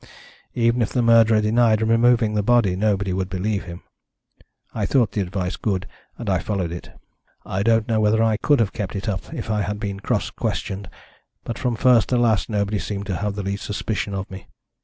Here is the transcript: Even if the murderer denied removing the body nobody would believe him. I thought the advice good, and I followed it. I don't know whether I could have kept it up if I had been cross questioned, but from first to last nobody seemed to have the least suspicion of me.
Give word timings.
Even 0.55 0.81
if 0.81 0.89
the 0.91 1.03
murderer 1.03 1.41
denied 1.41 1.79
removing 1.83 2.33
the 2.33 2.41
body 2.41 2.75
nobody 2.75 3.13
would 3.13 3.29
believe 3.29 3.65
him. 3.65 3.83
I 4.73 4.87
thought 4.87 5.11
the 5.11 5.21
advice 5.21 5.57
good, 5.57 5.85
and 6.17 6.27
I 6.27 6.39
followed 6.39 6.71
it. 6.71 6.89
I 7.45 7.61
don't 7.61 7.87
know 7.87 7.99
whether 7.99 8.23
I 8.23 8.37
could 8.37 8.59
have 8.59 8.73
kept 8.73 8.95
it 8.95 9.07
up 9.07 9.31
if 9.31 9.51
I 9.51 9.61
had 9.61 9.79
been 9.79 9.99
cross 9.99 10.31
questioned, 10.31 10.89
but 11.43 11.59
from 11.59 11.75
first 11.75 12.09
to 12.09 12.17
last 12.17 12.49
nobody 12.49 12.79
seemed 12.79 13.05
to 13.05 13.17
have 13.17 13.35
the 13.35 13.43
least 13.43 13.63
suspicion 13.63 14.15
of 14.15 14.27
me. 14.31 14.47